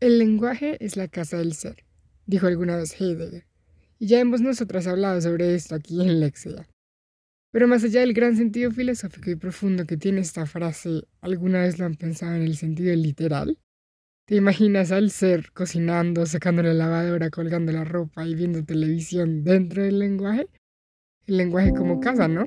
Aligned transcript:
El 0.00 0.18
lenguaje 0.18 0.82
es 0.82 0.96
la 0.96 1.08
casa 1.08 1.36
del 1.36 1.52
ser, 1.52 1.84
dijo 2.24 2.46
alguna 2.46 2.74
vez 2.74 2.98
Heidegger, 2.98 3.44
y 3.98 4.06
ya 4.06 4.18
hemos 4.18 4.40
nosotras 4.40 4.86
hablado 4.86 5.20
sobre 5.20 5.54
esto 5.54 5.74
aquí 5.74 6.00
en 6.00 6.20
Lexia. 6.20 6.66
Pero 7.52 7.68
más 7.68 7.84
allá 7.84 8.00
del 8.00 8.14
gran 8.14 8.34
sentido 8.34 8.70
filosófico 8.70 9.30
y 9.30 9.36
profundo 9.36 9.84
que 9.84 9.98
tiene 9.98 10.20
esta 10.20 10.46
frase, 10.46 11.02
¿alguna 11.20 11.60
vez 11.60 11.78
lo 11.78 11.84
han 11.84 11.96
pensado 11.96 12.34
en 12.34 12.44
el 12.44 12.56
sentido 12.56 12.96
literal? 12.96 13.58
¿Te 14.24 14.36
imaginas 14.36 14.90
al 14.90 15.10
ser 15.10 15.52
cocinando, 15.52 16.24
sacando 16.24 16.62
la 16.62 16.72
lavadora, 16.72 17.28
colgando 17.28 17.70
la 17.70 17.84
ropa 17.84 18.26
y 18.26 18.34
viendo 18.34 18.64
televisión 18.64 19.44
dentro 19.44 19.82
del 19.82 19.98
lenguaje? 19.98 20.46
El 21.26 21.36
lenguaje 21.36 21.74
como 21.74 22.00
casa, 22.00 22.26
¿no? 22.26 22.46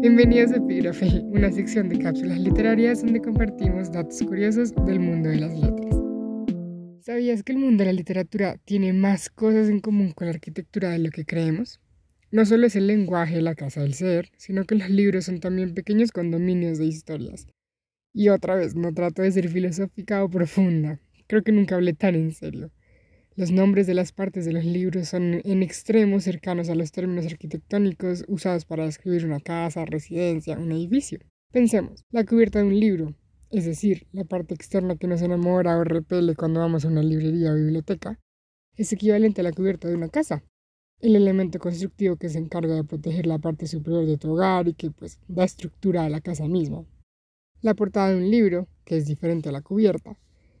Bienvenidos 0.00 0.52
a 0.52 0.56
Epígrafe, 0.56 1.10
una 1.26 1.52
sección 1.52 1.90
de 1.90 1.98
cápsulas 1.98 2.38
literarias 2.38 3.02
donde 3.02 3.20
compartimos 3.20 3.92
datos 3.92 4.22
curiosos 4.22 4.72
del 4.86 4.98
mundo 4.98 5.28
de 5.28 5.36
las 5.36 5.52
letras. 5.52 6.01
¿Sabías 7.02 7.42
que 7.42 7.50
el 7.50 7.58
mundo 7.58 7.82
de 7.82 7.86
la 7.86 7.98
literatura 7.98 8.58
tiene 8.64 8.92
más 8.92 9.28
cosas 9.28 9.68
en 9.68 9.80
común 9.80 10.12
con 10.12 10.28
la 10.28 10.34
arquitectura 10.34 10.90
de 10.90 11.00
lo 11.00 11.10
que 11.10 11.24
creemos? 11.24 11.80
No 12.30 12.46
solo 12.46 12.68
es 12.68 12.76
el 12.76 12.86
lenguaje 12.86 13.42
la 13.42 13.56
casa 13.56 13.80
del 13.80 13.94
ser, 13.94 14.30
sino 14.36 14.66
que 14.66 14.76
los 14.76 14.88
libros 14.88 15.24
son 15.24 15.40
también 15.40 15.74
pequeños 15.74 16.12
condominios 16.12 16.78
de 16.78 16.86
historias. 16.86 17.48
Y 18.14 18.28
otra 18.28 18.54
vez, 18.54 18.76
no 18.76 18.94
trato 18.94 19.22
de 19.22 19.32
ser 19.32 19.48
filosófica 19.48 20.22
o 20.22 20.30
profunda, 20.30 21.00
creo 21.26 21.42
que 21.42 21.50
nunca 21.50 21.74
hablé 21.74 21.92
tan 21.92 22.14
en 22.14 22.30
serio. 22.30 22.70
Los 23.34 23.50
nombres 23.50 23.88
de 23.88 23.94
las 23.94 24.12
partes 24.12 24.44
de 24.44 24.52
los 24.52 24.64
libros 24.64 25.08
son 25.08 25.40
en 25.42 25.64
extremo 25.64 26.20
cercanos 26.20 26.70
a 26.70 26.76
los 26.76 26.92
términos 26.92 27.26
arquitectónicos 27.26 28.24
usados 28.28 28.64
para 28.64 28.84
describir 28.84 29.26
una 29.26 29.40
casa, 29.40 29.84
residencia, 29.84 30.56
un 30.56 30.70
edificio. 30.70 31.18
Pensemos, 31.50 32.04
la 32.12 32.24
cubierta 32.24 32.60
de 32.60 32.66
un 32.66 32.78
libro, 32.78 33.16
es 33.52 33.66
decir, 33.66 34.06
la 34.12 34.24
parte 34.24 34.54
externa 34.54 34.96
que 34.96 35.06
nos 35.06 35.20
enamora 35.20 35.76
o 35.76 35.84
repele 35.84 36.34
cuando 36.34 36.60
vamos 36.60 36.84
a 36.84 36.88
una 36.88 37.02
librería 37.02 37.52
o 37.52 37.54
biblioteca, 37.54 38.18
es 38.76 38.90
equivalente 38.94 39.42
a 39.42 39.44
la 39.44 39.52
cubierta 39.52 39.88
de 39.88 39.94
una 39.94 40.08
casa, 40.08 40.42
el 41.00 41.16
elemento 41.16 41.58
constructivo 41.58 42.16
que 42.16 42.30
se 42.30 42.38
encarga 42.38 42.74
de 42.74 42.84
proteger 42.84 43.26
la 43.26 43.38
parte 43.38 43.66
superior 43.66 44.06
de 44.06 44.16
tu 44.16 44.32
hogar 44.32 44.68
y 44.68 44.74
que 44.74 44.90
pues 44.90 45.20
da 45.28 45.44
estructura 45.44 46.06
a 46.06 46.08
la 46.08 46.22
casa 46.22 46.48
misma. 46.48 46.86
La 47.60 47.74
portada 47.74 48.08
de 48.08 48.16
un 48.16 48.30
libro, 48.30 48.68
que 48.86 48.96
es 48.96 49.06
diferente 49.06 49.50
a 49.50 49.52
la 49.52 49.60
cubierta, 49.60 50.16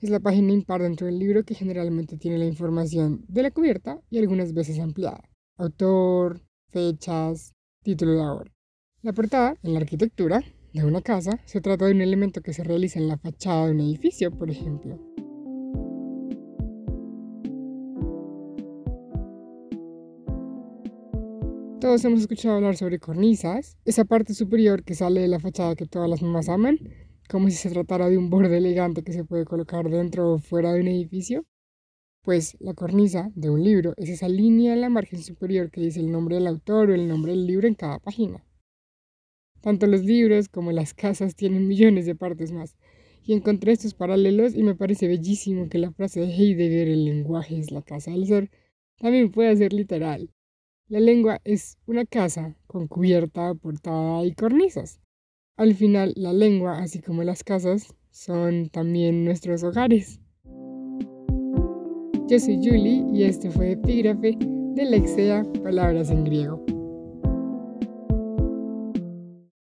es 0.00 0.08
la 0.08 0.20
página 0.20 0.52
impar 0.52 0.80
dentro 0.80 1.06
del 1.06 1.18
libro 1.18 1.42
que 1.42 1.54
generalmente 1.56 2.16
tiene 2.16 2.38
la 2.38 2.44
información 2.44 3.24
de 3.26 3.42
la 3.42 3.50
cubierta 3.50 4.00
y 4.10 4.18
algunas 4.18 4.52
veces 4.52 4.78
ampliada. 4.78 5.28
Autor, 5.56 6.40
fechas, 6.70 7.52
título 7.82 8.12
de 8.12 8.18
la 8.18 8.32
obra. 8.32 8.52
La 9.02 9.12
portada, 9.12 9.56
en 9.64 9.72
la 9.74 9.80
arquitectura, 9.80 10.44
de 10.76 10.84
una 10.84 11.00
casa 11.00 11.40
se 11.46 11.62
trata 11.62 11.86
de 11.86 11.92
un 11.92 12.02
elemento 12.02 12.42
que 12.42 12.52
se 12.52 12.62
realiza 12.62 12.98
en 12.98 13.08
la 13.08 13.16
fachada 13.16 13.66
de 13.66 13.72
un 13.72 13.80
edificio, 13.80 14.30
por 14.30 14.50
ejemplo. 14.50 14.98
Todos 21.80 22.04
hemos 22.04 22.20
escuchado 22.20 22.56
hablar 22.56 22.76
sobre 22.76 22.98
cornisas, 22.98 23.78
esa 23.86 24.04
parte 24.04 24.34
superior 24.34 24.84
que 24.84 24.94
sale 24.94 25.22
de 25.22 25.28
la 25.28 25.40
fachada 25.40 25.76
que 25.76 25.86
todas 25.86 26.10
las 26.10 26.20
mamás 26.20 26.48
aman, 26.50 26.78
como 27.28 27.48
si 27.48 27.56
se 27.56 27.70
tratara 27.70 28.10
de 28.10 28.18
un 28.18 28.28
borde 28.28 28.58
elegante 28.58 29.02
que 29.02 29.12
se 29.12 29.24
puede 29.24 29.46
colocar 29.46 29.88
dentro 29.88 30.34
o 30.34 30.38
fuera 30.38 30.72
de 30.72 30.80
un 30.80 30.88
edificio. 30.88 31.46
Pues 32.22 32.56
la 32.60 32.74
cornisa 32.74 33.30
de 33.34 33.48
un 33.48 33.62
libro 33.62 33.94
es 33.96 34.10
esa 34.10 34.28
línea 34.28 34.74
en 34.74 34.82
la 34.82 34.90
margen 34.90 35.22
superior 35.22 35.70
que 35.70 35.80
dice 35.80 36.00
el 36.00 36.12
nombre 36.12 36.34
del 36.34 36.48
autor 36.48 36.90
o 36.90 36.94
el 36.94 37.08
nombre 37.08 37.32
del 37.32 37.46
libro 37.46 37.66
en 37.66 37.74
cada 37.74 37.98
página. 37.98 38.45
Tanto 39.60 39.86
los 39.86 40.04
libros 40.04 40.48
como 40.48 40.72
las 40.72 40.94
casas 40.94 41.34
tienen 41.34 41.68
millones 41.68 42.06
de 42.06 42.14
partes 42.14 42.52
más. 42.52 42.76
Y 43.24 43.32
encontré 43.32 43.72
estos 43.72 43.94
paralelos 43.94 44.54
y 44.54 44.62
me 44.62 44.74
parece 44.74 45.08
bellísimo 45.08 45.68
que 45.68 45.78
la 45.78 45.90
frase 45.90 46.20
de 46.20 46.32
Heidegger, 46.32 46.88
el 46.88 47.04
lenguaje 47.04 47.58
es 47.58 47.72
la 47.72 47.82
casa 47.82 48.12
del 48.12 48.26
ser, 48.26 48.50
también 48.98 49.30
puede 49.30 49.56
ser 49.56 49.72
literal. 49.72 50.30
La 50.88 51.00
lengua 51.00 51.40
es 51.44 51.78
una 51.86 52.04
casa 52.04 52.56
con 52.68 52.86
cubierta, 52.86 53.54
portada 53.54 54.24
y 54.24 54.32
cornisas. 54.32 55.00
Al 55.56 55.74
final, 55.74 56.12
la 56.16 56.32
lengua, 56.32 56.78
así 56.78 57.00
como 57.00 57.24
las 57.24 57.42
casas, 57.42 57.94
son 58.10 58.68
también 58.68 59.24
nuestros 59.24 59.64
hogares. 59.64 60.20
Yo 62.28 62.38
soy 62.38 62.56
Julie 62.56 63.04
y 63.12 63.24
este 63.24 63.50
fue 63.50 63.72
Epígrafe 63.72 64.36
de 64.40 64.84
Lexea 64.84 65.44
Palabras 65.62 66.10
en 66.10 66.24
Griego. 66.24 66.75